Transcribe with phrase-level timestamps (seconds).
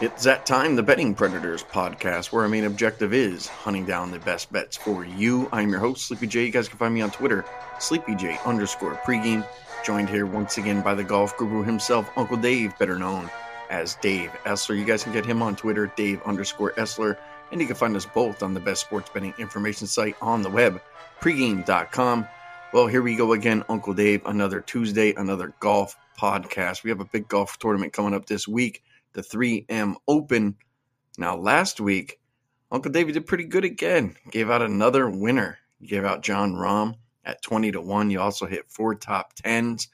[0.00, 4.20] It's that time, the Betting Predators podcast, where our main objective is hunting down the
[4.20, 5.48] best bets for you.
[5.50, 6.44] I'm your host, Sleepy J.
[6.44, 7.44] You guys can find me on Twitter,
[7.78, 9.44] SleepyJ underscore pregame.
[9.84, 13.28] Joined here once again by the golf guru himself, Uncle Dave, better known
[13.70, 14.78] as Dave Essler.
[14.78, 17.16] You guys can get him on Twitter, Dave underscore Essler,
[17.50, 20.50] and you can find us both on the best sports betting information site on the
[20.50, 20.80] web,
[21.20, 22.28] pregame.com.
[22.72, 24.24] Well, here we go again, Uncle Dave.
[24.26, 26.84] Another Tuesday, another golf podcast.
[26.84, 30.56] We have a big golf tournament coming up this week the 3M Open.
[31.16, 32.20] Now, last week,
[32.70, 34.16] Uncle David did pretty good again.
[34.30, 35.58] Gave out another winner.
[35.80, 36.94] He gave out Jon Rahm
[37.24, 38.10] at 20 to 1.
[38.10, 39.88] You also hit four top tens.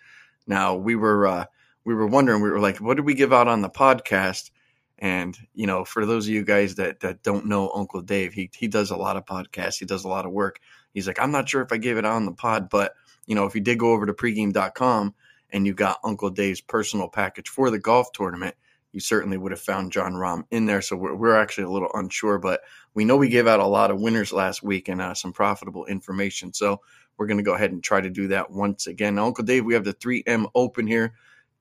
[0.47, 1.45] Now, we were uh,
[1.85, 4.51] we were wondering, we were like, what did we give out on the podcast?
[4.99, 8.51] And, you know, for those of you guys that, that don't know Uncle Dave, he,
[8.55, 9.79] he does a lot of podcasts.
[9.79, 10.61] He does a lot of work.
[10.95, 12.95] He's like, I'm not sure if I gave it out on the pod, but,
[13.27, 15.15] you know, if you did go over to pregame.com
[15.51, 18.55] and you got Uncle Dave's personal package for the golf tournament,
[18.95, 20.81] you certainly would have found Jon Rahm in there.
[20.81, 22.61] So we're, we're actually a little unsure, but
[22.95, 25.85] we know we gave out a lot of winners last week and uh, some profitable
[25.87, 26.55] information.
[26.55, 26.81] So
[27.19, 29.17] we're going to go ahead and try to do that once again.
[29.17, 31.15] Now, Uncle Dave, we have the 3M Open here,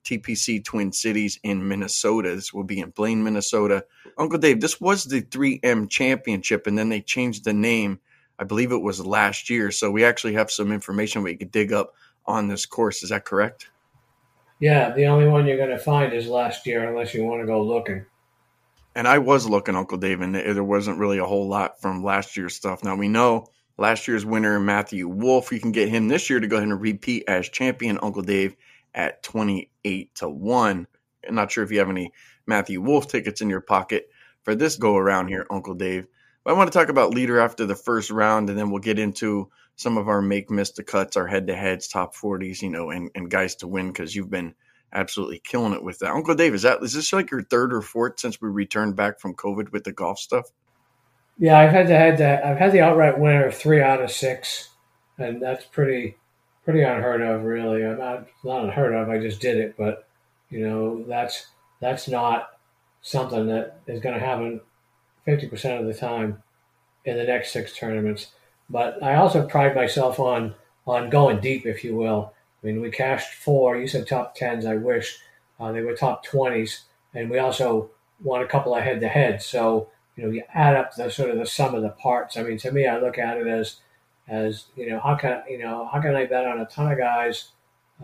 [0.05, 2.35] TPC Twin Cities in Minnesota.
[2.35, 3.83] This will be in Blaine, Minnesota.
[4.15, 7.99] Uncle Dave, this was the 3M Championship, and then they changed the name.
[8.37, 9.71] I believe it was last year.
[9.71, 11.95] So we actually have some information we could dig up
[12.27, 13.01] on this course.
[13.01, 13.69] Is that correct?
[14.63, 17.45] Yeah, the only one you're going to find is last year, unless you want to
[17.45, 18.05] go looking.
[18.95, 22.37] And I was looking, Uncle Dave, and there wasn't really a whole lot from last
[22.37, 22.81] year's stuff.
[22.81, 23.47] Now we know
[23.77, 25.51] last year's winner, Matthew Wolff.
[25.51, 28.55] You can get him this year to go ahead and repeat as champion, Uncle Dave,
[28.95, 30.87] at 28 to 1.
[31.27, 32.13] I'm not sure if you have any
[32.47, 34.07] Matthew Wolff tickets in your pocket
[34.43, 36.07] for this go around here, Uncle Dave.
[36.43, 38.99] But I want to talk about leader after the first round, and then we'll get
[38.99, 42.69] into some of our make miss the cuts, our head to heads, top 40s, you
[42.69, 44.53] know, and, and guys to win because you've been
[44.93, 46.11] absolutely killing it with that.
[46.11, 49.19] Uncle Dave, is that is this like your third or fourth since we returned back
[49.19, 50.45] from COVID with the golf stuff?
[51.37, 54.69] Yeah, I've had that I've had the outright winner three out of six,
[55.17, 56.17] and that's pretty
[56.63, 57.83] pretty unheard of, really.
[57.83, 59.09] I'm not not unheard of.
[59.09, 60.07] I just did it, but
[60.49, 61.47] you know that's
[61.79, 62.49] that's not
[63.01, 64.61] something that is going to happen
[65.25, 66.43] fifty percent of the time
[67.05, 68.31] in the next six tournaments.
[68.69, 72.33] But I also pride myself on on going deep, if you will.
[72.61, 73.77] I mean, we cashed four.
[73.77, 74.65] You said top tens.
[74.65, 75.19] I wish
[75.59, 76.83] uh, they were top twenties,
[77.13, 77.89] and we also
[78.21, 79.41] won a couple of head to head.
[79.41, 82.37] So you know, you add up the sort of the sum of the parts.
[82.37, 83.77] I mean, to me, I look at it as
[84.27, 86.97] as you know, how can you know how can I bet on a ton of
[86.97, 87.49] guys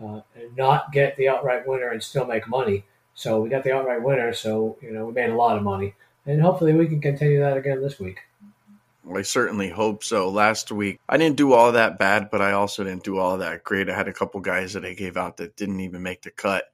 [0.02, 2.84] uh, and not get the outright winner and still make money?
[3.14, 5.94] So we got the outright winner, so you know we made a lot of money,
[6.30, 8.20] and hopefully we can continue that again this week.
[9.12, 10.28] I certainly hope so.
[10.28, 13.64] Last week, I didn't do all that bad, but I also didn't do all that
[13.64, 13.90] great.
[13.90, 16.64] I had a couple guys that I gave out that didn't even make the cut.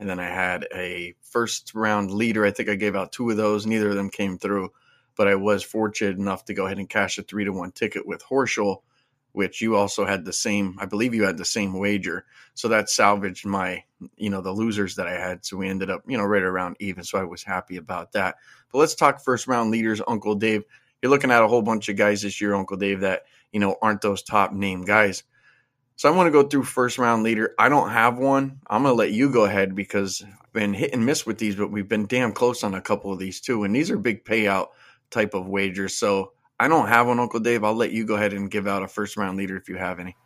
[0.00, 2.46] And then I had a first round leader.
[2.46, 3.66] I think I gave out two of those.
[3.66, 4.72] Neither of them came through,
[5.16, 8.06] but I was fortunate enough to go ahead and cash a three to one ticket
[8.06, 8.78] with Horschel,
[9.32, 12.24] which you also had the same, I believe you had the same wager.
[12.54, 13.82] So that salvaged my,
[14.16, 15.44] you know, the losers that I had.
[15.44, 17.04] So we ended up, you know, right around even.
[17.04, 18.36] So I was happy about that.
[18.70, 20.64] But let's talk first round leaders, Uncle Dave
[21.02, 23.76] you're looking at a whole bunch of guys this year, Uncle Dave, that you know
[23.82, 25.24] aren't those top name guys.
[25.96, 27.54] So I want to go through first round leader.
[27.58, 28.60] I don't have one.
[28.68, 31.70] I'm gonna let you go ahead because I've been hit and miss with these, but
[31.70, 34.68] we've been damn close on a couple of these too, and these are big payout
[35.10, 35.96] type of wagers.
[35.96, 37.64] So I don't have one, Uncle Dave.
[37.64, 39.98] I'll let you go ahead and give out a first round leader if you have
[39.98, 40.16] any.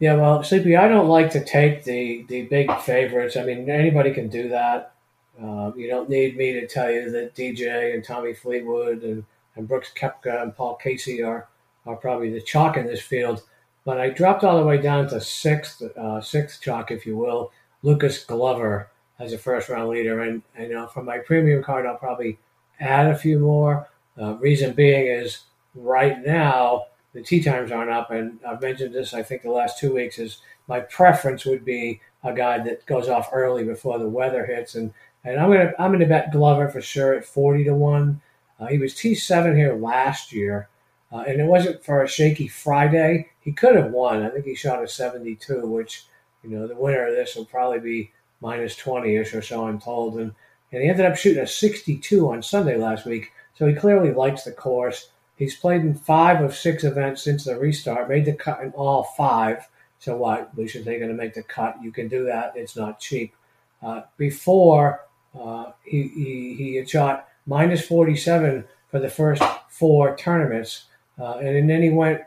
[0.00, 3.36] Yeah, well, Sleepy, I don't like to take the the big favorites.
[3.36, 4.94] I mean, anybody can do that.
[5.40, 9.24] Uh, you don't need me to tell you that DJ and Tommy Fleetwood and
[9.56, 11.48] and Brooks Koepka and Paul Casey are,
[11.86, 13.42] are probably the chalk in this field.
[13.84, 17.52] But I dropped all the way down to sixth, uh, sixth chalk, if you will.
[17.82, 20.20] Lucas Glover as a first round leader.
[20.22, 22.38] And, you know, for my premium card, I'll probably
[22.80, 23.88] add a few more.
[24.20, 25.42] Uh, reason being is
[25.74, 28.10] right now, the tee times aren't up.
[28.10, 30.38] And I've mentioned this, I think, the last two weeks is
[30.68, 34.74] my preference would be a guy that goes off early before the weather hits.
[34.74, 34.92] And,
[35.24, 38.20] and I'm going to I'm gonna bet Glover for sure at 40 to 1.
[38.60, 40.68] Uh, he was T7 here last year,
[41.10, 43.30] uh, and it wasn't for a shaky Friday.
[43.40, 44.22] He could have won.
[44.22, 46.04] I think he shot a 72, which,
[46.42, 48.12] you know, the winner of this will probably be
[48.42, 50.18] minus 20 ish or so, I'm told.
[50.18, 50.32] And,
[50.72, 53.32] and he ended up shooting a 62 on Sunday last week.
[53.54, 55.10] So he clearly likes the course.
[55.40, 59.04] He's played in five of six events since the restart, made the cut in all
[59.16, 59.66] five.
[59.98, 60.54] So what?
[60.54, 61.82] We should think going to make the cut.
[61.82, 62.52] You can do that.
[62.56, 63.34] It's not cheap.
[63.82, 70.84] Uh, before uh, he, he, he had shot minus 47 for the first four tournaments.
[71.18, 72.20] Uh, and then he went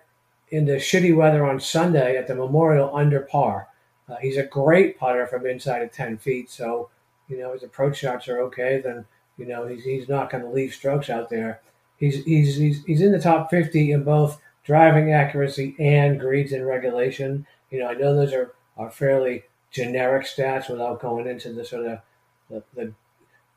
[0.49, 3.67] into shitty weather on Sunday at the Memorial under par.
[4.09, 6.49] Uh, he's a great putter from inside of 10 feet.
[6.49, 6.89] So,
[7.29, 8.81] you know, his approach shots are okay.
[8.83, 9.05] Then
[9.37, 11.61] You know, he's, he's not going to leave strokes out there.
[11.97, 16.65] He's, he's, he's, he's in the top 50 in both driving accuracy and greens in
[16.65, 17.45] regulation.
[17.69, 21.85] You know, I know those are, are fairly generic stats without going into the sort
[21.85, 21.99] of
[22.49, 22.93] the, the,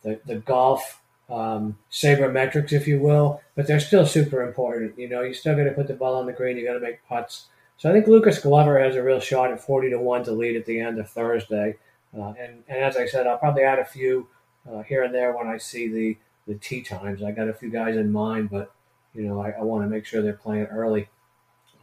[0.03, 4.99] the, the golf um, sabermetrics, if you will, but they're still super important.
[4.99, 6.57] You know, you still got to put the ball on the green.
[6.57, 7.47] You got to make putts.
[7.79, 10.57] So I think Lucas Glover has a real shot at 40 to 1 to lead
[10.57, 11.77] at the end of Thursday.
[12.17, 14.29] Uh, and, and as I said, I'll probably add a few
[14.71, 16.17] uh, here and there when I see the,
[16.47, 17.23] the tee times.
[17.23, 18.73] I got a few guys in mind, but,
[19.15, 21.09] you know, I, I want to make sure they're playing early.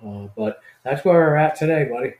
[0.05, 2.13] Uh, but that's where we're at today, buddy.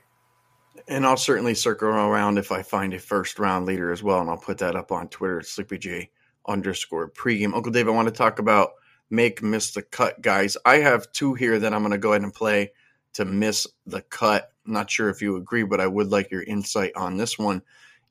[0.87, 4.29] And I'll certainly circle around if I find a first round leader as well, and
[4.29, 6.09] I'll put that up on Twitter at SleepyJ
[6.47, 7.53] underscore pregame.
[7.53, 8.71] Uncle Dave, I want to talk about
[9.09, 10.57] make miss the cut guys.
[10.65, 12.71] I have two here that I'm going to go ahead and play
[13.13, 14.51] to miss the cut.
[14.65, 17.61] I'm not sure if you agree, but I would like your insight on this one.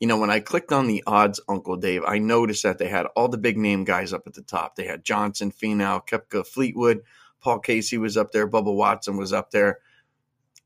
[0.03, 3.07] You know, when I clicked on the odds, Uncle Dave, I noticed that they had
[3.15, 4.75] all the big name guys up at the top.
[4.75, 7.03] They had Johnson, Finau, Koepka, Fleetwood,
[7.41, 9.79] Paul Casey was up there, Bubba Watson was up there.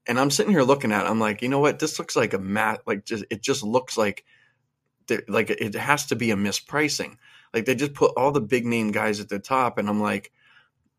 [0.07, 1.81] And I'm sitting here looking at it, I'm like, you know what?
[1.81, 4.25] This looks like a mat like just it just looks like
[5.29, 7.19] like it has to be a mispricing.
[7.53, 10.33] Like they just put all the big name guys at the top, and I'm like,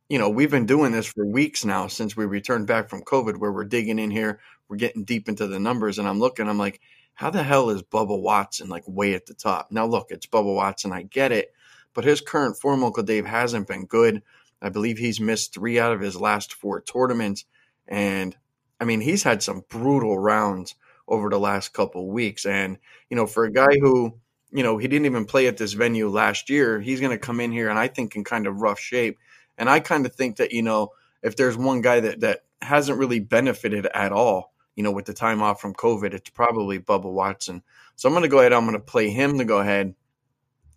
[0.10, 3.38] you know, we've been doing this for weeks now since we returned back from COVID,
[3.38, 4.40] where we're digging in here,
[4.70, 6.82] we're getting deep into the numbers, and I'm looking, I'm like,
[7.18, 9.72] how the hell is Bubba Watson like way at the top?
[9.72, 11.52] Now look, it's Bubba Watson, I get it,
[11.94, 14.24] but his current form, Uncle Dave, hasn't been good.
[14.62, 17.46] I believe he's missed three out of his last four tournaments,
[17.88, 18.36] and
[18.80, 20.76] I mean, he's had some brutal rounds
[21.08, 22.78] over the last couple weeks, and
[23.10, 24.20] you know, for a guy who
[24.52, 26.80] you know, he didn't even play at this venue last year.
[26.80, 29.18] He's going to come in here and I think in kind of rough shape.
[29.58, 30.92] And I kind of think that, you know,
[31.22, 35.14] if there's one guy that, that hasn't really benefited at all, you know, with the
[35.14, 37.64] time off from COVID, it's probably Bubba Watson.
[37.96, 38.54] So I'm going to go ahead.
[38.54, 39.96] I'm going to play him to go ahead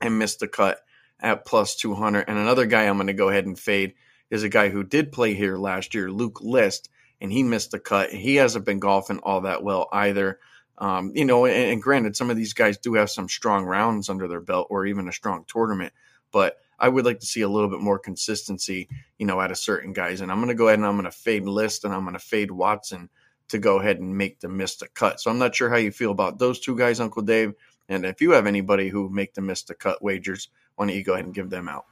[0.01, 0.81] and miss the cut
[1.21, 2.25] at plus 200.
[2.27, 3.93] And another guy I'm going to go ahead and fade
[4.31, 6.89] is a guy who did play here last year, Luke List,
[7.21, 8.11] and he missed the cut.
[8.11, 10.39] He hasn't been golfing all that well either.
[10.79, 14.09] Um, you know, and, and, granted, some of these guys do have some strong rounds
[14.09, 15.93] under their belt or even a strong tournament,
[16.33, 18.89] but I would like to see a little bit more consistency,
[19.19, 20.23] you know, out of certain guys.
[20.23, 22.15] And I'm going to go ahead and I'm going to fade List and I'm going
[22.15, 23.11] to fade Watson
[23.51, 25.21] to go ahead and make the miss the cut.
[25.21, 27.55] So I'm not sure how you feel about those two guys, Uncle Dave.
[27.89, 31.05] And if you have anybody who make the miss the cut wagers, why don't you
[31.05, 31.87] go ahead and give them out?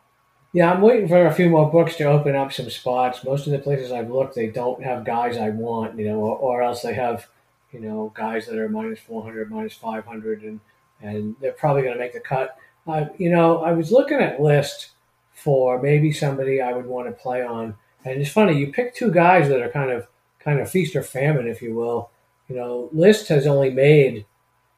[0.52, 3.22] Yeah, I'm waiting for a few more books to open up some spots.
[3.22, 6.36] Most of the places I've looked, they don't have guys I want, you know, or,
[6.36, 7.28] or else they have–
[7.72, 10.60] you know, guys that are minus 400, minus 500, and,
[11.02, 12.56] and they're probably going to make the cut.
[12.86, 14.90] Uh, you know, I was looking at list
[15.32, 17.74] for maybe somebody I would want to play on,
[18.04, 20.06] and it's funny you pick two guys that are kind of
[20.48, 22.10] kind of feast or famine, if you will.
[22.48, 24.24] You know, List has only made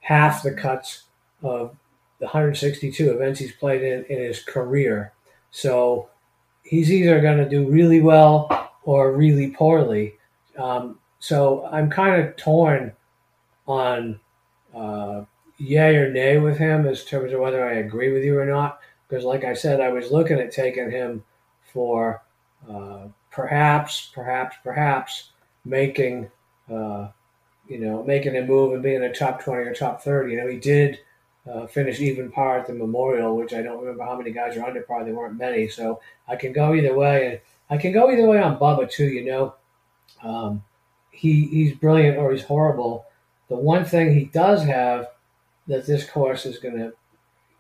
[0.00, 1.05] half the cuts
[1.44, 1.76] of
[2.19, 5.12] the 162 events he's played in in his career,
[5.52, 6.08] so
[6.64, 10.14] he's either going to do really well or really poorly.
[10.58, 12.93] Um, so I'm kind of torn
[13.69, 14.19] on
[14.75, 15.23] uh,
[15.58, 18.81] yay or nay with him as terms of whether I agree with you or not.
[19.08, 21.23] Because, like I said, I was looking at taking him
[21.73, 22.23] for
[22.69, 25.29] uh, perhaps, perhaps, perhaps
[25.64, 26.30] making,
[26.70, 27.08] uh,
[27.68, 30.32] you know, making a move and being a top 20 or top 30.
[30.32, 31.00] You know, he did
[31.50, 34.64] uh, finish even par at the Memorial, which I don't remember how many guys are
[34.64, 35.04] under par.
[35.04, 35.68] There weren't many.
[35.68, 37.26] So I can go either way.
[37.26, 39.54] And I can go either way on Bubba, too, you know.
[40.23, 40.64] Um,
[41.11, 43.06] he he's brilliant or he's horrible.
[43.49, 45.08] The one thing he does have
[45.66, 46.92] that this course is gonna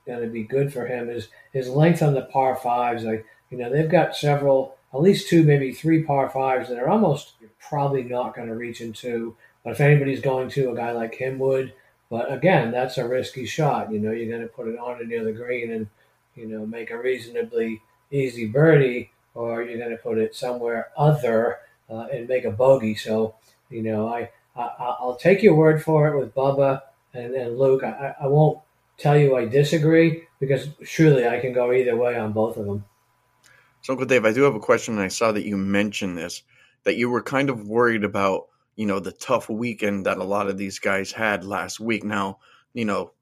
[0.06, 3.04] gonna be good for him is his length on the par fives.
[3.04, 6.88] Like you know, they've got several, at least two, maybe three par fives that are
[6.88, 9.36] almost you're probably not going to reach into.
[9.64, 11.72] But if anybody's going to, a guy like him would.
[12.08, 13.92] But again, that's a risky shot.
[13.92, 15.86] You know, you're going to put it on near the green and
[16.34, 21.58] you know make a reasonably easy birdie, or you're going to put it somewhere other
[21.88, 22.96] uh, and make a bogey.
[22.96, 23.36] So
[23.68, 26.82] you know, I, I will take your word for it with Bubba
[27.14, 27.84] and, and Luke.
[27.84, 28.58] I, I won't
[28.98, 32.84] tell you I disagree because surely I can go either way on both of them.
[33.82, 36.42] So, Uncle Dave, I do have a question, and I saw that you mentioned this
[36.84, 40.48] that you were kind of worried about, you know, the tough weekend that a lot
[40.48, 42.04] of these guys had last week.
[42.04, 42.38] Now,
[42.72, 43.12] you know,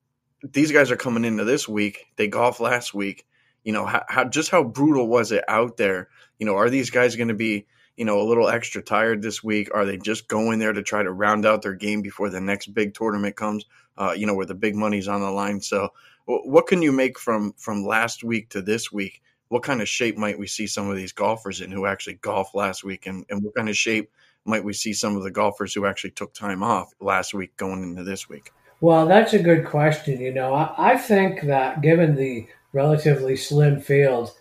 [0.44, 2.06] these guys are coming into this week.
[2.14, 3.26] They golfed last week.
[3.64, 6.08] You know, how, how just how brutal was it out there?
[6.38, 7.66] You know, are these guys going to be
[7.98, 9.68] you know, a little extra tired this week?
[9.74, 12.72] Are they just going there to try to round out their game before the next
[12.72, 13.66] big tournament comes?
[13.96, 15.60] Uh, you know, where the big money's on the line.
[15.60, 15.88] So,
[16.24, 19.20] what can you make from from last week to this week?
[19.48, 22.54] What kind of shape might we see some of these golfers in who actually golfed
[22.54, 24.10] last week, and, and what kind of shape
[24.44, 27.82] might we see some of the golfers who actually took time off last week going
[27.82, 28.50] into this week?
[28.80, 30.20] Well, that's a good question.
[30.20, 34.32] You know, I, I think that given the relatively slim field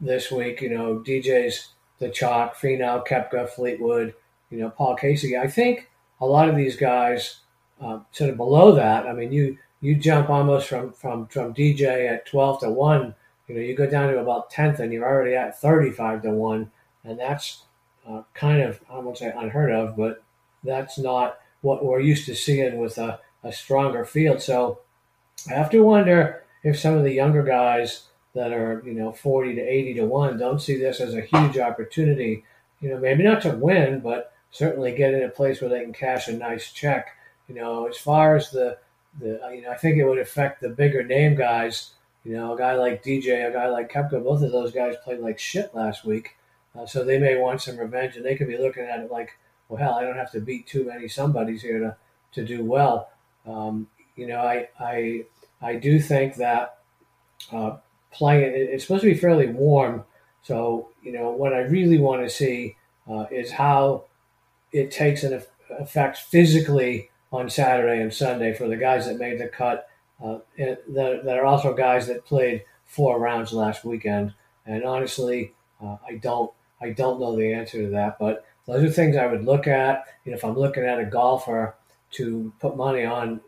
[0.00, 0.60] this week.
[0.60, 4.14] You know, DJ's the chalk, Finau, Koepka, Fleetwood,
[4.50, 5.36] you know, Paul Casey.
[5.36, 5.90] I think
[6.20, 7.40] a lot of these guys
[7.80, 9.06] uh, sort of below that.
[9.06, 13.14] I mean, you you jump almost from from from DJ at twelve to one.
[13.48, 16.70] You know, you go down to about tenth, and you're already at thirty-five to one,
[17.04, 17.64] and that's
[18.06, 20.22] uh, kind of I won't say unheard of, but
[20.62, 24.42] that's not what we're used to seeing with a, a stronger field.
[24.42, 24.80] So
[25.50, 29.54] I have to wonder if some of the younger guys that are you know 40
[29.56, 32.44] to 80 to 1 don't see this as a huge opportunity
[32.80, 35.92] you know maybe not to win but certainly get in a place where they can
[35.92, 37.16] cash a nice check
[37.48, 38.78] you know as far as the
[39.18, 41.92] the you know I think it would affect the bigger name guys
[42.24, 45.20] you know a guy like DJ a guy like Koepka both of those guys played
[45.20, 46.36] like shit last week
[46.78, 49.38] uh, so they may want some revenge and they could be looking at it like
[49.68, 51.96] well hell I don't have to beat too many somebodies here to
[52.32, 53.10] to do well
[53.46, 55.24] um, you know I I
[55.60, 56.78] I do think that
[57.52, 57.76] uh,
[58.10, 60.04] playing it's supposed to be fairly warm.
[60.42, 62.76] So you know what I really want to see
[63.08, 64.04] uh, is how
[64.72, 65.42] it takes an
[65.78, 69.88] effect physically on Saturday and Sunday for the guys that made the cut.
[70.22, 74.34] Uh, that, that are also guys that played four rounds last weekend.
[74.66, 78.18] And honestly, uh, I don't I don't know the answer to that.
[78.18, 80.04] But those are things I would look at.
[80.24, 81.74] You know, if I'm looking at a golfer
[82.12, 83.40] to put money on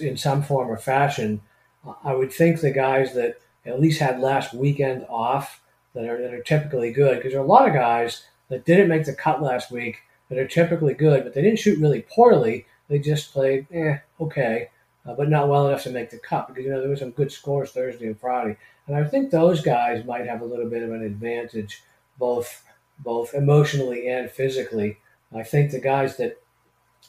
[0.00, 1.40] in some form or fashion,
[2.04, 5.60] I would think the guys that at least had last weekend off
[5.94, 8.88] that are that are typically good because there are a lot of guys that didn't
[8.88, 9.98] make the cut last week
[10.28, 12.66] that are typically good, but they didn't shoot really poorly.
[12.88, 14.70] They just played eh, okay,
[15.06, 17.10] uh, but not well enough to make the cut because you know there were some
[17.10, 20.82] good scores Thursday and Friday, and I think those guys might have a little bit
[20.82, 21.82] of an advantage
[22.18, 22.64] both
[22.98, 24.98] both emotionally and physically.
[25.34, 26.40] I think the guys that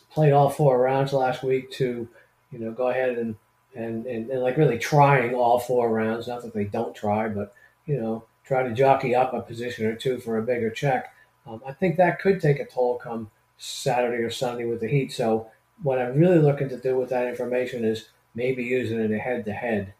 [0.09, 2.07] played all four rounds last week to
[2.51, 3.35] you know go ahead and
[3.75, 6.27] and, and, and like really trying all four rounds.
[6.27, 7.53] Not that they don't try, but
[7.85, 11.13] you know, try to jockey up a position or two for a bigger check.
[11.45, 15.11] Um, I think that could take a toll come Saturday or Sunday with the heat.
[15.11, 15.49] So
[15.83, 19.45] what I'm really looking to do with that information is maybe using it a head
[19.45, 19.93] to uh, head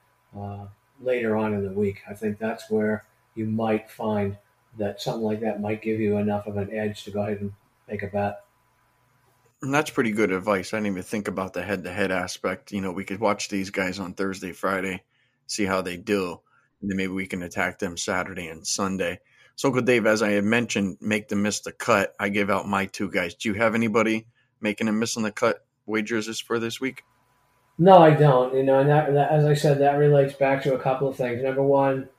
[1.02, 2.02] later on in the week.
[2.10, 3.06] I think that's where
[3.36, 4.38] you might find
[4.78, 7.54] that something like that might give you enough of an edge to go ahead and
[7.88, 8.42] make a bet.
[9.62, 10.74] And that's pretty good advice.
[10.74, 12.72] I didn't even think about the head to head aspect.
[12.72, 15.04] You know, we could watch these guys on Thursday, Friday,
[15.48, 16.40] see how they do,
[16.82, 19.20] and then maybe we can attack them Saturday and Sunday.
[19.56, 22.14] So, Uncle Dave, as I had mentioned, make them miss the cut.
[22.20, 23.34] I gave out my two guys.
[23.34, 24.28] Do you have anybody
[24.62, 27.04] making a miss on the cut wagers is for this week?
[27.80, 28.56] No, I don't.
[28.56, 31.16] You know, and that, that, as I said, that relates back to a couple of
[31.16, 31.42] things.
[31.42, 32.10] Number one,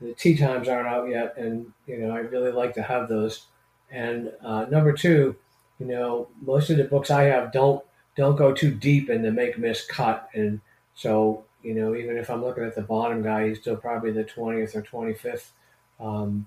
[0.00, 3.46] the tee times aren't out yet, and you know I really like to have those.
[3.90, 5.36] And uh, number two,
[5.78, 7.82] you know, most of the books I have don't
[8.16, 10.60] don't go too deep in the make miss cut, and
[10.94, 14.24] so you know, even if I'm looking at the bottom guy, he's still probably the
[14.24, 15.52] twentieth or twenty fifth,
[16.00, 16.46] um,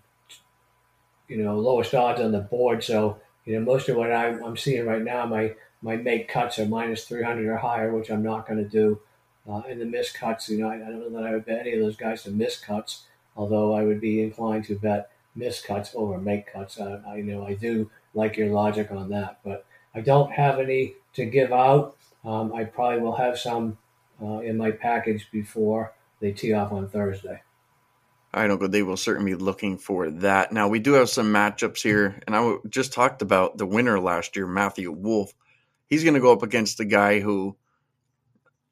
[1.27, 2.84] you know, lowest odds on the board.
[2.84, 6.60] So you know, most of what I'm, I'm seeing right now, my my make cuts
[6.60, 9.01] are minus three hundred or higher, which I'm not going to do.
[9.48, 11.60] Uh, and the miss cuts, you know, I, I, don't know that I would bet
[11.60, 13.05] any of those guys to miss cuts,
[13.38, 16.79] although I would be inclined to bet miss cuts over make cuts.
[16.79, 19.39] Uh, I, you know, I do like your logic on that.
[19.46, 19.65] But
[19.96, 21.96] I don't have any to give out.
[22.25, 23.77] Um, I probably will have some
[24.22, 27.41] uh, in my package before they tee off on Thursday.
[28.34, 30.51] I know, but they will certainly be looking for that.
[30.51, 34.36] Now we do have some matchups here, and I just talked about the winner last
[34.36, 35.34] year, Matthew Wolff.
[35.88, 37.58] He's going to go up against the guy who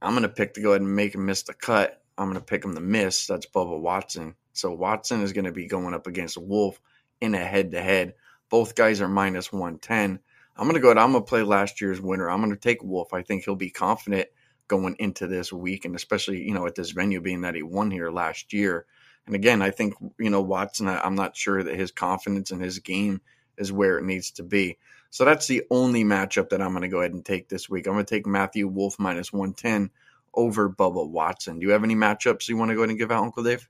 [0.01, 2.01] I'm going to pick to go ahead and make him miss the cut.
[2.17, 3.27] I'm going to pick him to miss.
[3.27, 4.35] That's Bubba Watson.
[4.53, 6.79] So Watson is going to be going up against Wolff
[7.19, 8.13] in a head-to-head.
[8.49, 10.19] Both guys are minus 110.
[10.57, 10.97] I'm going to go ahead.
[10.97, 12.29] I'm going to play last year's winner.
[12.29, 13.13] I'm going to take Wolff.
[13.13, 14.27] I think he'll be confident
[14.67, 17.91] going into this week, and especially, you know, at this venue, being that he won
[17.91, 18.85] here last year.
[19.25, 22.79] And again, I think, you know, Watson, I'm not sure that his confidence in his
[22.79, 23.21] game
[23.57, 24.77] is where it needs to be.
[25.15, 27.87] So that's the only matchup that I'm going to go ahead and take this week.
[27.87, 29.89] I'm going to take Matthew Wolff minus 110
[30.33, 31.57] over Bubba Watson.
[31.57, 33.65] Do you have any matchups you want to go ahead and give out, Uncle Dave?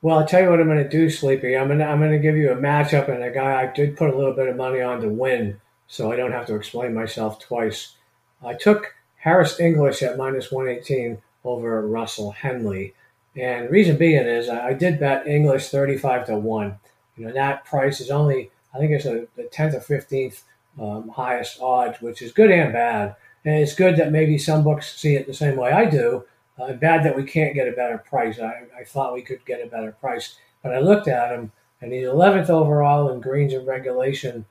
[0.00, 1.56] Well, I'll tell you what I'm going to do, Sleepy.
[1.56, 3.96] I'm going to, I'm going to give you a matchup and a guy I did
[3.96, 6.94] put a little bit of money on to win, so I don't have to explain
[6.94, 7.96] myself twice.
[8.40, 12.94] I took Harris English at minus 118 over Russell Henley.
[13.36, 16.78] And reason being is I did bet English 35 to 1.
[17.16, 20.42] You know, that price is only, I think it's a, the 10th or 15th
[20.80, 23.14] um, highest odds, which is good and bad.
[23.44, 26.24] And it's good that maybe some books see it the same way I do,
[26.58, 28.40] uh, bad that we can't get a better price.
[28.40, 31.92] I, I thought we could get a better price, but I looked at him, and
[31.92, 34.46] he's 11th overall in greens and regulation.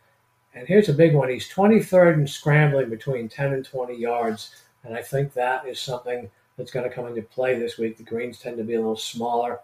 [0.54, 4.52] And here's a big one: he's 23rd in scrambling between 10 and 20 yards,
[4.84, 7.98] and I think that is something that's going to come into play this week.
[7.98, 9.60] The greens tend to be a little smaller.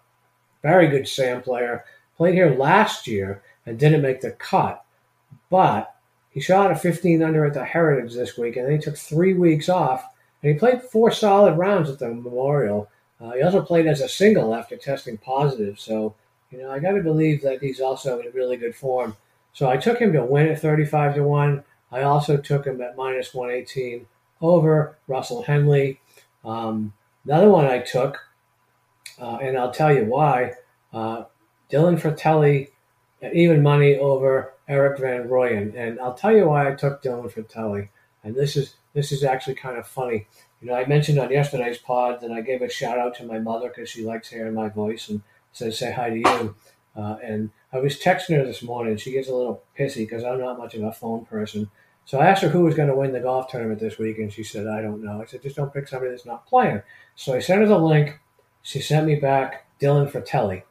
[0.64, 1.86] Very good sand player.
[2.18, 4.84] Played here last year and didn't make the cut,
[5.50, 5.96] but
[6.30, 9.34] he shot a 15 under at the Heritage this week, and then he took three
[9.34, 10.06] weeks off,
[10.42, 12.90] and he played four solid rounds at the Memorial.
[13.20, 16.16] Uh, he also played as a single after testing positive, so
[16.52, 19.18] you know I got to believe that he's also in really good form.
[19.54, 21.64] So I took him to win at 35 to one.
[21.92, 24.06] I also took him at minus 118
[24.42, 26.00] over Russell Henley.
[26.46, 26.94] Um,
[27.26, 28.18] another one I took,
[29.20, 30.54] uh, and I'll tell you why.
[30.94, 31.24] Uh,
[31.72, 32.70] Dylan Frittelli
[33.22, 37.32] at even money over Erik van Rooyen, and I'll tell you why I took Dylan
[37.32, 37.90] Frittelli.
[38.24, 40.28] And this is this is actually kind of funny.
[40.62, 43.40] You know, I mentioned on yesterday's pod that I gave a shout out to my
[43.40, 45.22] mother because she likes hearing my voice and
[45.54, 46.56] says say hi to you.
[46.96, 48.98] Uh, and I was texting her this morning.
[48.98, 51.70] She gets a little pissy because I'm not much of a phone person.
[52.06, 54.34] So I asked her who was going to win the golf tournament this week, and
[54.34, 55.22] she said, I don't know.
[55.22, 56.82] I said, just don't pick somebody that's not playing.
[57.16, 58.20] So I sent her the link.
[58.64, 60.64] She sent me back Dylan Frittelli.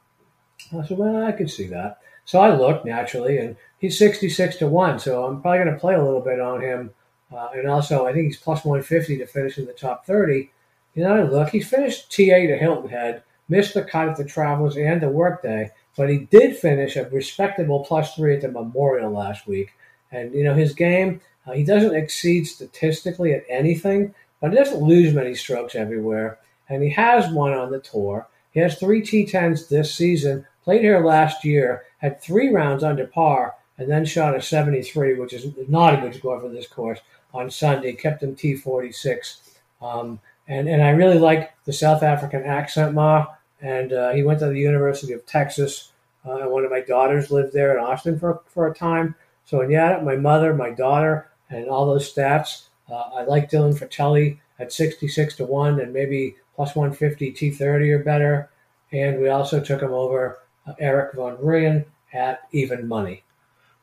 [0.76, 2.00] I said, well, I could see that.
[2.28, 4.98] So I looked naturally, and he's 66 to 1.
[4.98, 6.90] So I'm probably going to play a little bit on him.
[7.32, 10.50] Uh, and also, I think he's plus 150 to finish in the top 30.
[10.94, 14.26] You know, I look, he's finished TA to Hilton Head, missed the cut at the
[14.26, 19.10] Travelers and the Workday, but he did finish a respectable plus three at the Memorial
[19.10, 19.70] last week.
[20.12, 24.82] And, you know, his game, uh, he doesn't exceed statistically at anything, but he doesn't
[24.82, 26.40] lose many strokes everywhere.
[26.68, 28.28] And he has won on the tour.
[28.50, 33.54] He has three T10s this season, played here last year, had three rounds under par,
[33.76, 37.00] and then shot a 73, which is not a good score for this course
[37.32, 39.36] on Sunday, kept him T46.
[39.80, 43.26] Um, and, and I really like the South African accent, Ma.
[43.60, 45.92] And uh, he went to the University of Texas.
[46.26, 49.14] Uh, and one of my daughters lived there in Austin for, for a time.
[49.44, 52.68] So, yeah, my mother, my daughter, and all those stats.
[52.90, 57.98] Uh, I like Dylan Frittelli at 66 to 1 and maybe plus 150 T30 or
[58.00, 58.50] better.
[58.92, 60.38] And we also took him over
[60.78, 63.24] Erik van Rooyen at even money.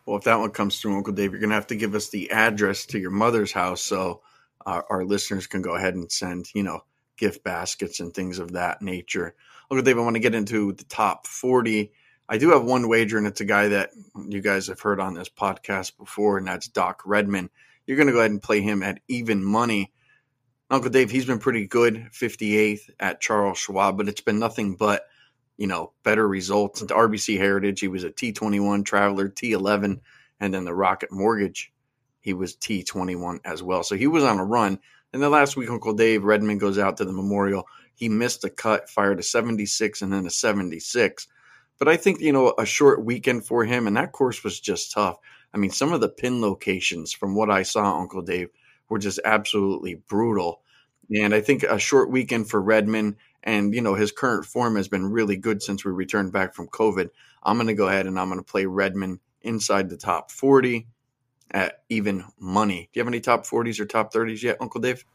[0.05, 2.09] Well, if that one comes through, Uncle Dave, you're going to have to give us
[2.09, 4.21] the address to your mother's house so
[4.65, 6.81] uh, our listeners can go ahead and send, you know,
[7.17, 9.35] gift baskets and things of that nature.
[9.71, 11.91] Uncle Dave, I want to get into the top 40.
[12.27, 13.91] I do have one wager, and it's a guy that
[14.27, 17.49] you guys have heard on this podcast before, and that's Doc Redman.
[17.85, 19.91] You're going to go ahead and play him at even money.
[20.69, 25.05] Uncle Dave, he's been pretty good, 58th at Charles Schwab, but it's been nothing but,
[25.57, 26.81] you know, better results.
[26.81, 29.99] At RBC Heritage, he was a T21 Traveler, T11,
[30.39, 31.71] and then the Rocket Mortgage,
[32.21, 33.83] he was T21 as well.
[33.83, 34.79] So he was on a run.
[35.13, 37.67] And the last week, Uncle Dave Redman goes out to the Memorial.
[37.93, 41.27] He missed a cut, fired a 76 and then a 76.
[41.77, 44.91] But I think, you know, a short weekend for him, and that course was just
[44.91, 45.17] tough.
[45.53, 48.49] I mean, some of the pin locations from what I saw, Uncle Dave,
[48.89, 50.61] were just absolutely brutal.
[51.15, 54.87] And I think a short weekend for Redman, and, you know, his current form has
[54.87, 57.09] been really good since we returned back from COVID.
[57.43, 60.87] I'm going to go ahead and I'm going to play Redman inside the top 40
[61.51, 62.89] at even money.
[62.91, 65.05] Do you have any top 40s or top 30s yet, Uncle Dave?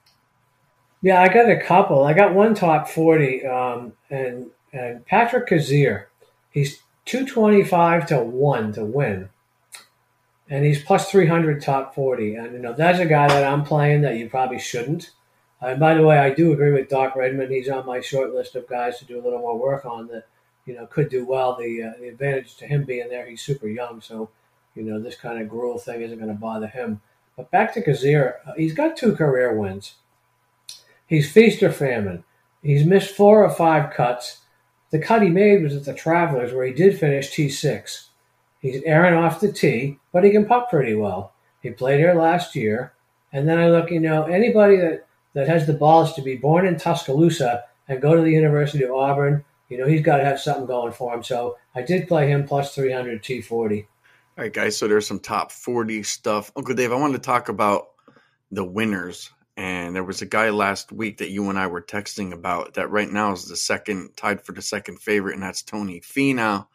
[1.03, 2.05] Yeah, I got a couple.
[2.05, 6.07] I got one top 40, um, and, and Patton Kizzire
[6.51, 9.29] He's 225 to 1 to win.
[10.49, 12.35] And he's plus 300 top 40.
[12.35, 15.11] And, you know, that's a guy that I'm playing that you probably shouldn't.
[15.61, 17.51] And by the way, I do agree with Doc Redman.
[17.51, 20.27] He's on my short list of guys to do a little more work on that,
[20.65, 21.57] you know, could do well.
[21.57, 24.01] The, uh, the advantage to him being there, he's super young.
[24.01, 24.31] So,
[24.75, 27.03] you know, this kind of gruel thing isn't going to bother him.
[27.37, 29.95] But back to Kizzire, uh, he's got two career wins.
[31.07, 32.25] He's feast or famine.
[32.63, 34.41] He's missed four or five cuts.
[34.91, 38.07] The cut he made was at the Travelers, where he did finish T6.
[38.61, 41.33] He's airing off the tee, but he can putt pretty well.
[41.63, 42.93] He played here last year.
[43.33, 46.67] And then I look, you know, anybody that, that has the balls to be born
[46.67, 50.41] in Tuscaloosa and go to the University of Auburn, you know, he's got to have
[50.41, 51.23] something going for him.
[51.23, 53.87] So I did play him plus 300 T40.
[54.39, 54.77] All right, guys.
[54.77, 56.51] So there's some top 40 stuff.
[56.57, 57.89] Uncle Dave, I wanted to talk about
[58.51, 62.33] the winners and there was a guy last week that you and I were texting
[62.33, 66.01] about that right now is the second, tied for the second favorite, and that's Tony
[66.01, 66.67] Finau.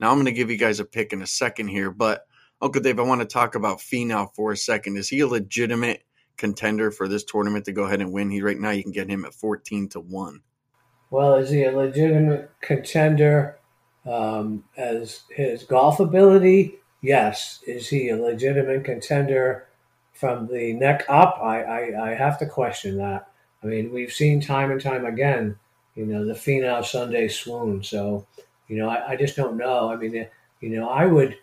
[0.00, 2.26] Now I'm going to give you guys a pick in a second here, but
[2.62, 4.96] Uncle Dave, I want to talk about Finau for a second.
[4.96, 6.04] Is he a legitimate
[6.42, 8.30] contender for this tournament to go ahead and win?
[8.30, 10.42] He right now you can get him at 14 to one.
[11.10, 13.58] Well, is he a legitimate contender
[14.06, 16.76] um, as his golf ability?
[17.00, 17.60] Yes.
[17.66, 19.66] Is he a legitimate contender?
[20.12, 23.28] from the neck up, I, I, I have to question that.
[23.62, 25.56] I mean, we've seen time and time again,
[25.94, 27.82] you know, the Finau Sunday swoon.
[27.82, 28.26] So,
[28.68, 29.90] you know, I, I just don't know.
[29.90, 30.28] I mean,
[30.60, 31.36] you know, I would,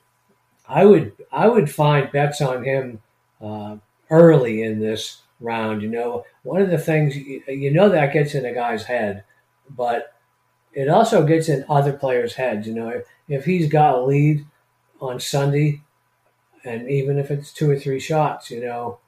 [0.67, 3.01] I would, I would find bets on him
[3.41, 3.77] uh,
[4.09, 5.81] early in this round.
[5.81, 9.23] You know, one of the things you know that gets in a guy's head,
[9.69, 10.13] but
[10.73, 12.67] it also gets in other players' heads.
[12.67, 14.45] You know, if he's got a lead
[15.01, 15.81] on Sunday,
[16.63, 18.99] and even if it's two or three shots, you know,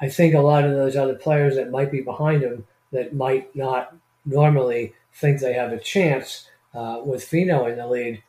[0.00, 3.54] I think a lot of those other players that might be behind him that might
[3.56, 8.22] not normally think they have a chance uh, with Finau in the lead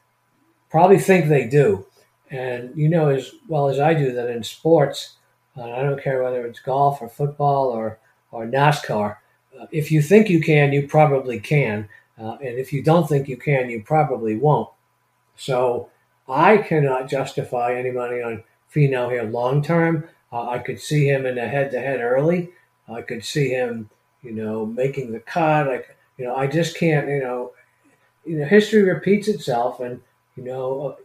[0.76, 1.86] probably think they do.
[2.30, 5.16] And you know as well as I do that in sports,
[5.58, 8.00] uh, I don't care whether it's golf or football or,
[8.32, 9.18] or NASCAR,
[9.60, 11.88] uh, if you think you can, you probably can.
[12.18, 14.70] Uh, and if you don't think you can, you probably won't.
[15.36, 15.90] So
[16.28, 20.08] I cannot justify any money on Finau here long term.
[20.32, 22.52] Uh, I could see him in a head to head early.
[22.88, 23.90] I could see him,
[24.22, 25.68] you know, making the cut.
[25.68, 25.84] I,
[26.18, 27.52] you know, I just can't, you know,
[28.26, 30.02] you know, history repeats itself, and
[30.36, 30.96] you know, uh,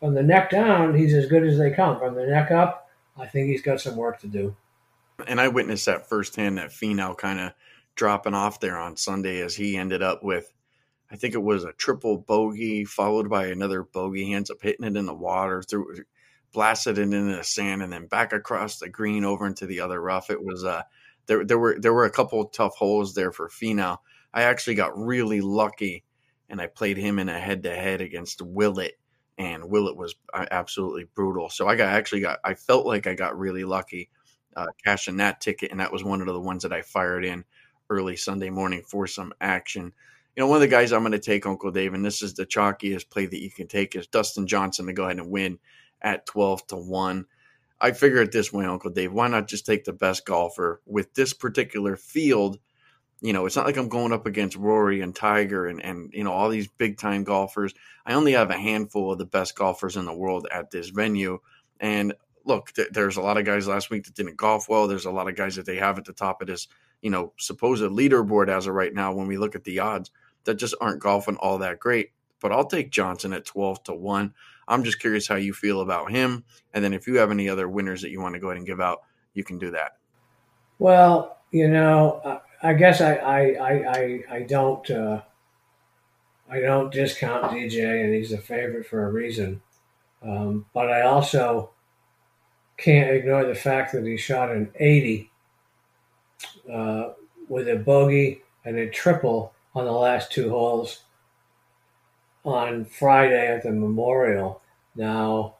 [0.00, 1.98] from the neck down, he's as good as they come.
[1.98, 2.79] From the neck up,
[3.20, 4.56] I think he's got some work to do.
[5.26, 6.58] And I witnessed that firsthand.
[6.58, 7.52] That Finau kind of
[7.94, 10.52] dropping off there on Sunday as he ended up with,
[11.10, 14.24] I think it was a triple bogey followed by another bogey.
[14.24, 16.04] He ends up hitting it in the water, through
[16.52, 20.00] blasted it into the sand, and then back across the green over into the other
[20.00, 20.30] rough.
[20.30, 20.82] It was uh,
[21.26, 21.44] there.
[21.44, 23.98] There were there were a couple tough holes there for Finau.
[24.32, 26.04] I actually got really lucky,
[26.48, 28.98] and I played him in a head to head against Willett,
[29.40, 31.48] and Willett was uh, absolutely brutal.
[31.48, 34.10] So I got actually got I felt like I got really lucky
[34.54, 37.44] uh, cashing that ticket, and that was one of the ones that I fired in
[37.88, 39.94] early Sunday morning for some action.
[40.36, 42.34] You know, one of the guys I'm going to take, Uncle Dave, and this is
[42.34, 45.58] the chalkiest play that you can take, is Dustin Johnson to go ahead and win
[46.02, 47.24] at 12 to 1.
[47.80, 49.12] I figure it this way, Uncle Dave.
[49.12, 52.58] Why not just take the best golfer with this particular field?
[53.20, 56.24] You know, it's not like I'm going up against Rory and Tiger and, and you
[56.24, 57.74] know, all these big time golfers.
[58.06, 61.38] I only have a handful of the best golfers in the world at this venue.
[61.78, 64.88] And look, th- there's a lot of guys last week that didn't golf well.
[64.88, 66.68] There's a lot of guys that they have at the top of this,
[67.02, 70.10] you know, supposed leaderboard as of right now when we look at the odds
[70.44, 72.12] that just aren't golfing all that great.
[72.40, 74.32] But I'll take Johnson at 12 to 1.
[74.66, 76.44] I'm just curious how you feel about him.
[76.72, 78.66] And then if you have any other winners that you want to go ahead and
[78.66, 79.00] give out,
[79.34, 79.96] you can do that.
[80.78, 85.22] Well, you know, uh, I guess I I I, I I don't uh,
[86.50, 89.62] I don't discount DJ, and he's a favorite for a reason.
[90.22, 91.70] Um, but I also
[92.76, 95.30] can't ignore the fact that he shot an 80
[96.70, 97.10] uh,
[97.48, 101.04] with a bogey and a triple on the last two holes
[102.44, 104.60] on Friday at the Memorial.
[104.96, 105.54] Now,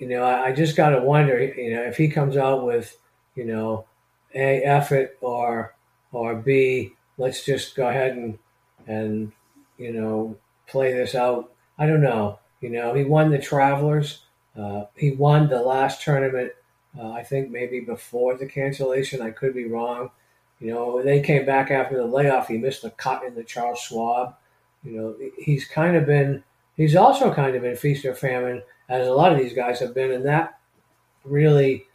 [0.00, 2.96] you know, I, I just got to wonder, you know, if he comes out with,
[3.34, 3.86] you know,
[4.34, 5.74] a effort or
[6.12, 8.38] or b let's just go ahead and
[8.86, 9.32] and
[9.78, 11.52] you know play this out.
[11.78, 12.38] I don't know.
[12.60, 14.24] You know, he won the Travelers.
[14.56, 16.52] Uh, he won the last tournament.
[16.98, 19.20] Uh, I think maybe before the cancellation.
[19.20, 20.10] I could be wrong.
[20.62, 23.80] You know, they came back after the layoff, he missed the cut in the Charles
[23.80, 24.36] Schwab.
[24.84, 26.44] You know, he's kind of been,
[26.76, 29.92] he's also kind of been feast or famine, as a lot of these guys have
[29.92, 30.60] been, and that
[31.24, 31.86] really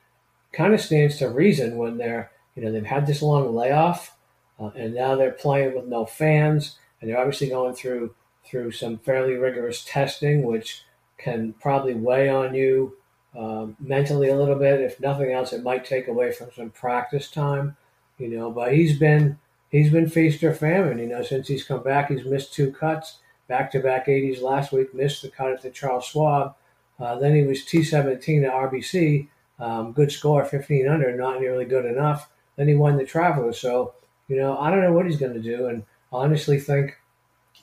[0.51, 4.17] kind of stands to reason when they're, you know, they've had this long layoff,
[4.60, 8.98] uh, and now they're playing with no fans, and they're obviously going through through some
[8.98, 10.84] fairly rigorous testing, which
[11.17, 12.98] can probably weigh on you
[13.38, 14.82] um, mentally a little bit.
[14.82, 17.78] If nothing else, it might take away from some practice time,
[18.17, 18.50] you know.
[18.50, 19.38] But he's been
[19.70, 20.98] he's been feast or famine.
[20.98, 24.72] You know, since he's come back, he's missed two cuts, back to back 80s last
[24.72, 26.56] week, missed the cut at the Charles Schwab.
[27.00, 29.28] Uh, then he was T17 at RBC,
[29.60, 32.32] um, good score, 15 under, not nearly good enough.
[32.58, 33.54] Then he won the Traveler.
[33.54, 33.93] So,
[34.28, 35.67] you know, I don't know what he's going to do.
[35.67, 36.98] And honestly think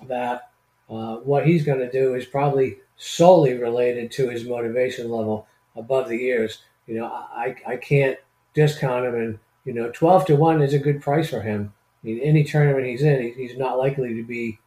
[0.06, 0.50] that
[0.88, 6.08] uh, what he's going to do is probably solely related to his motivation level above
[6.08, 6.62] the ears.
[6.86, 8.18] You know, I, I can't
[8.54, 9.14] discount him.
[9.14, 11.72] And, you know, 12 to 1 is a good price for him.
[12.02, 14.58] I mean, any tournament he's in, he's not likely to be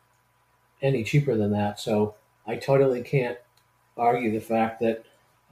[0.82, 1.80] any cheaper than that.
[1.80, 3.38] So I totally can't
[3.96, 5.04] argue the fact that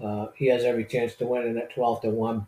[0.04, 2.48] uh, he has every chance to win, and at twelve to one,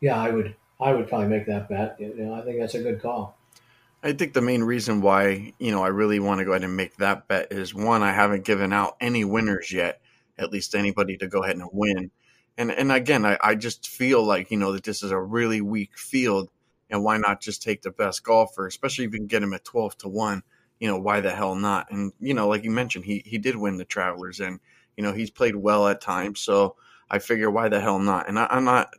[0.00, 1.96] yeah, I would I would probably make that bet.
[1.98, 3.38] You know, I think that's a good call.
[4.02, 6.76] I think the main reason why you know I really want to go ahead and
[6.76, 10.00] make that bet is one, I haven't given out any winners yet,
[10.36, 12.10] at least anybody to go ahead and win,
[12.58, 15.60] and and again, I, I just feel like you know that this is a really
[15.60, 16.50] weak field
[16.90, 19.64] and why not just take the best golfer, especially if you can get him at
[19.64, 20.42] twelve to one?
[20.78, 21.90] You know, why the hell not?
[21.90, 24.60] And you know, like you mentioned, he he did win the Travelers, and
[24.96, 26.40] you know he's played well at times.
[26.40, 26.76] So
[27.10, 28.28] I figure, why the hell not?
[28.28, 28.94] And I, I'm not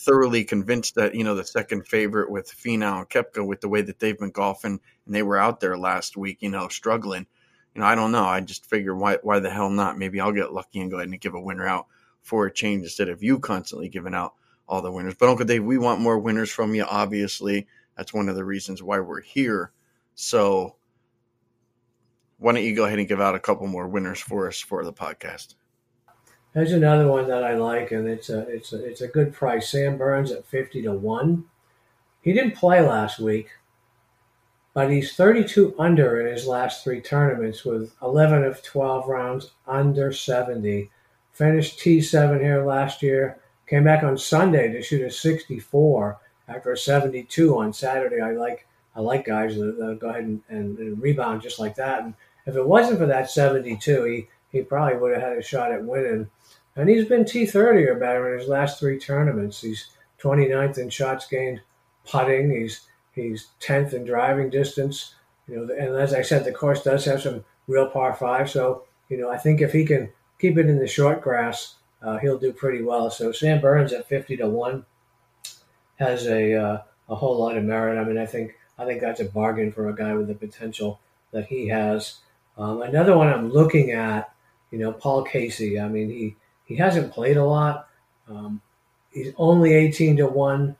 [0.00, 3.82] thoroughly convinced that you know the second favorite with Finau and Koepka with the way
[3.82, 7.26] that they've been golfing and they were out there last week, you know, struggling.
[7.74, 8.24] You know, I don't know.
[8.24, 9.98] I just figure why why the hell not?
[9.98, 11.86] Maybe I'll get lucky and go ahead and give a winner out
[12.22, 14.34] for a change instead of you constantly giving out
[14.66, 15.16] all the winners.
[15.18, 16.84] But Uncle Dave, we want more winners from you.
[16.84, 19.72] Obviously, that's one of the reasons why we're here.
[20.14, 20.76] So,
[22.38, 24.82] why don't you go ahead and give out a couple more winners for us for
[24.84, 25.56] the podcast?
[26.52, 29.70] There's another one that I like, and it's a it's a it's a good price.
[29.70, 31.44] Sam Burns at fifty to one.
[32.20, 33.48] He didn't play last week,
[34.74, 40.12] but he's 32 under in his last three tournaments with 11 of 12 rounds under
[40.12, 40.90] 70.
[41.32, 43.38] Finished T7 here last year.
[43.66, 48.20] Came back on Sunday to shoot a 64 after a 72 on Saturday.
[48.20, 51.76] I like I like guys that, that go ahead and, and, and, rebound just like
[51.76, 52.02] that.
[52.02, 55.70] And if it wasn't for that 72, he, he probably would have had a shot
[55.70, 56.28] at winning.
[56.76, 59.60] And he's been T30 or better in his last three tournaments.
[59.60, 59.90] He's
[60.22, 61.60] 29th in shots gained
[62.06, 62.50] putting.
[62.50, 65.14] He's he's 10th in driving distance.
[65.48, 68.50] You know, and as I said, the course does have some real par five.
[68.50, 72.18] So you know, I think if he can keep it in the short grass, uh,
[72.18, 73.10] he'll do pretty well.
[73.10, 74.86] So Sam Burns at 50 to one
[75.96, 78.00] has a uh, a whole lot of merit.
[78.00, 81.00] I mean, I think I think that's a bargain for a guy with the potential
[81.32, 82.20] that he has.
[82.56, 84.32] Um, another one I'm looking at,
[84.70, 85.78] you know, Paul Casey.
[85.78, 86.36] I mean, he
[86.70, 87.88] he hasn't played a lot.
[88.28, 88.60] Um,
[89.10, 90.76] he's only 18 to one,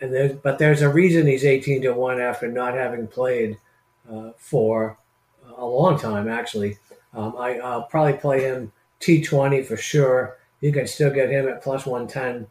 [0.00, 3.58] and there's but there's a reason he's 18 to one after not having played
[4.08, 4.96] uh, for
[5.56, 6.28] a long time.
[6.28, 6.78] Actually,
[7.12, 10.38] um, I, I'll probably play him T20 for sure.
[10.60, 12.46] You can still get him at plus 110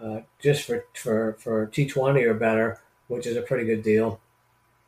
[0.00, 4.20] uh, just for, for, for T20 or better, which is a pretty good deal.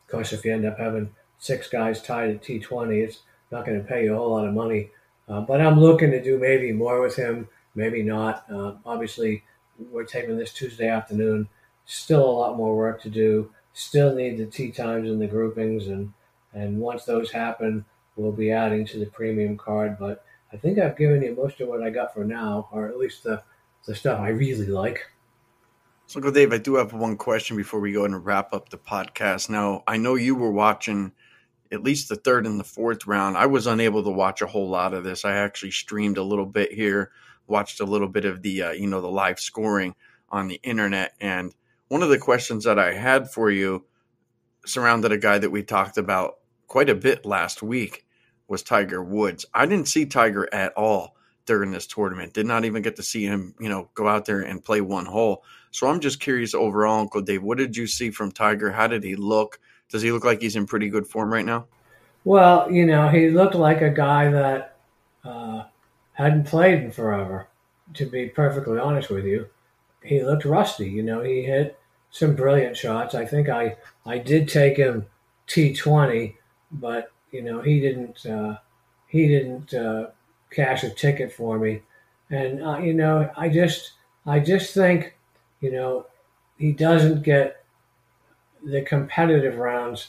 [0.05, 3.81] Of course, if you end up having six guys tied at T20, it's not going
[3.81, 4.91] to pay you a whole lot of money.
[5.29, 8.45] Uh, but I'm looking to do maybe more with him, maybe not.
[8.51, 9.43] Uh, obviously,
[9.91, 11.49] we're taping this Tuesday afternoon.
[11.85, 13.51] Still a lot more work to do.
[13.73, 16.13] Still need the tee times and the groupings, and
[16.55, 17.85] and once those happen,
[18.17, 19.99] we'll be adding to the premium card.
[19.99, 22.99] But I think I've given you most of what I got for now, or at
[22.99, 23.43] least the
[23.85, 25.11] the stuff I really like.
[26.09, 29.51] So, Dave, I do have one question before we go and wrap up the podcast.
[29.51, 31.13] Now, I know you were watching
[31.73, 33.37] at least the third and the fourth round.
[33.37, 35.25] I was unable to watch a whole lot of this.
[35.25, 37.11] I actually streamed a little bit here,
[37.47, 39.95] watched a little bit of the uh, you know the live scoring
[40.29, 41.55] on the internet, and
[41.89, 43.85] one of the questions that I had for you
[44.65, 48.05] surrounded a guy that we talked about quite a bit last week
[48.49, 49.47] was Tiger Woods.
[49.55, 52.35] I didn't see Tiger at all during this tournament.
[52.35, 55.07] Did not even get to see him, you know, go out there and play one
[55.07, 55.45] hole.
[55.71, 58.73] So I'm just curious overall, Uncle Dave, what did you see from Tiger?
[58.73, 59.61] How did he look?
[59.91, 61.67] Does he look like he's in pretty good form right now?
[62.25, 64.77] Well, you know, he looked like a guy that
[65.25, 65.65] uh,
[66.13, 67.49] hadn't played in forever.
[67.95, 69.47] To be perfectly honest with you,
[70.03, 70.91] he looked rusty.
[70.91, 71.79] You know, he hit
[72.11, 73.15] some brilliant shots.
[73.15, 75.07] I think I I did take him
[75.47, 76.35] T20,
[76.73, 78.57] but you know he didn't uh,
[79.07, 80.09] he didn't uh,
[80.51, 81.83] cash a ticket for me.
[82.31, 83.93] And uh, you know, I just
[84.27, 85.17] I just think,
[85.61, 86.07] you know,
[86.59, 87.65] he doesn't get
[88.67, 90.09] the competitive rounds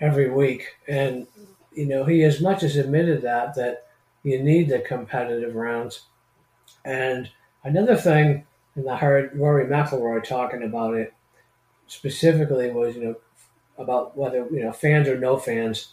[0.00, 1.26] every week, and
[1.72, 3.86] you know, he as much as admitted that that
[4.22, 6.06] you need the competitive rounds.
[6.84, 7.30] And
[7.62, 11.12] another thing, and I heard Rory McIlroy talking about it
[11.86, 13.14] specifically was, you know,
[13.76, 15.92] about whether you know fans or no fans,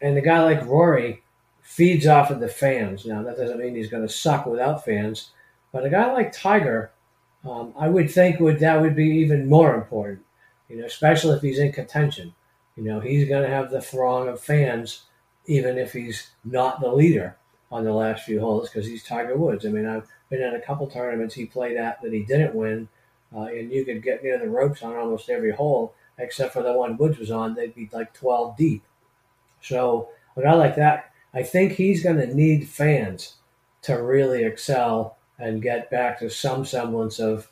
[0.00, 1.22] and a guy like Rory
[1.62, 3.04] feeds off of the fans.
[3.04, 5.30] Now, that doesn't mean he's going to suck without fans,
[5.72, 6.92] but a guy like Tiger,
[7.48, 10.20] um, I would think would that would be even more important.
[10.70, 12.34] You know, especially if he's in contention.
[12.76, 15.02] You know, he's going to have the throng of fans,
[15.46, 17.36] even if he's not the leader
[17.70, 19.66] on the last few holes, because he's Tiger Woods.
[19.66, 22.88] I mean, I've been in a couple tournaments he played at that he didn't win,
[23.34, 26.72] uh, and you could get near the ropes on almost every hole, except for the
[26.72, 27.54] one Woods was on.
[27.54, 28.84] They'd be like 12 deep.
[29.60, 33.34] So a guy like that I think he's going to need fans
[33.82, 37.49] to really excel and get back to some semblance of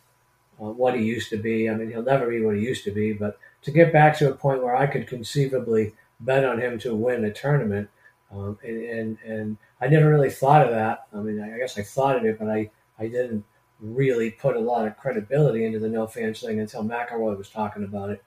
[0.60, 1.68] uh, what he used to be.
[1.68, 4.30] I mean, he'll never be what he used to be, but to get back to
[4.30, 7.88] a point where I could conceivably bet on him to win a tournament,
[8.30, 11.06] um, and, and, and I never really thought of that.
[11.14, 13.44] I mean, I guess I thought of it, but I I didn't
[13.80, 17.84] really put a lot of credibility into the no fans thing until McIlroy was talking
[17.84, 18.22] about it.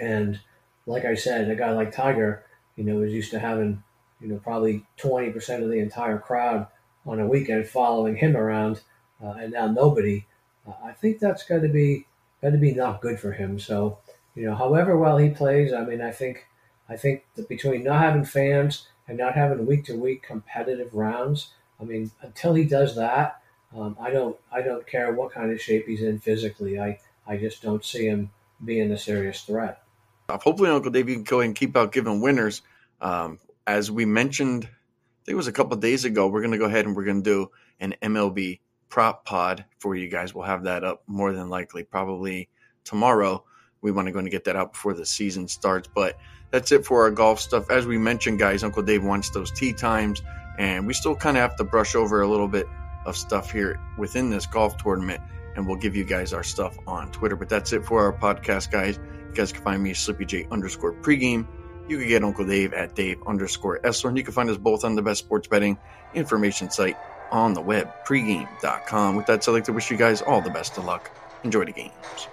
[0.00, 0.38] And
[0.86, 2.44] like I said, a guy like Tiger,
[2.76, 3.82] you know, is used to having
[4.20, 6.66] you know, probably 20% of the entire crowd
[7.06, 8.80] on a weekend following him around,
[9.22, 10.26] uh, and now nobody.
[10.68, 12.06] Uh, I think that's got to be
[12.42, 13.58] got to be not good for him.
[13.58, 13.98] So,
[14.34, 16.46] you know, however well he plays, I mean, I think
[16.88, 21.52] I think that between not having fans and not having week to week competitive rounds,
[21.80, 23.40] I mean, until he does that,
[23.76, 26.78] um, I don't I don't care what kind of shape he's in physically.
[26.78, 28.30] I I just don't see him
[28.64, 29.82] being a serious threat.
[30.30, 32.62] Hopefully, Uncle Dave, you can go and keep out giving winners.
[33.00, 36.58] Um, as we mentioned, I think it was a couple days ago, we're going to
[36.58, 37.50] go ahead and we're going to do
[37.80, 40.34] an MLB prop pod for you guys.
[40.34, 42.48] We'll have that up more than likely, probably
[42.84, 43.44] tomorrow.
[43.80, 45.88] We want to go and get that out before the season starts.
[45.94, 46.18] But
[46.50, 47.70] that's it for our golf stuff.
[47.70, 50.22] As we mentioned, guys, Uncle Dave wants those tee times,
[50.58, 52.66] and we still kind of have to brush over a little bit
[53.06, 55.20] of stuff here within this golf tournament.
[55.56, 57.36] And we'll give you guys our stuff on Twitter.
[57.36, 58.98] But that's it for our podcast, guys.
[59.28, 61.46] You guys can find me SlippyJ underscore pregame.
[61.88, 64.08] You can get Uncle Dave at Dave underscore Essler.
[64.08, 65.78] And you can find us both on the best sports betting
[66.14, 66.96] information site
[67.30, 69.16] on the web, pregame.com.
[69.16, 71.10] With that, said, I'd like to wish you guys all the best of luck.
[71.44, 72.28] Enjoy the games.